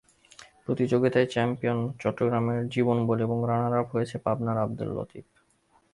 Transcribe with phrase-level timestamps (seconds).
[0.65, 5.25] প্রতিযোগিতায় চ্যাম্পিয়ন চট্টগ্রামের জীবন বলী এবং রানারআপ হয়েছেন পাবনার আবদুল লতিফ।